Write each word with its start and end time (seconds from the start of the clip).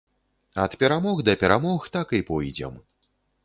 Ад 0.63 0.77
перамог 0.83 1.21
да 1.29 1.37
перамог 1.43 1.87
так 1.99 2.17
і 2.21 2.25
пойдзем. 2.33 2.85